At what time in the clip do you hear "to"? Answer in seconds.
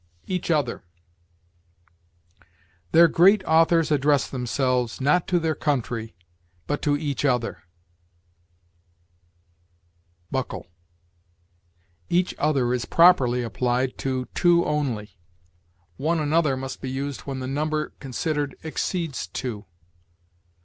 5.27-5.37, 6.81-6.97, 13.99-14.25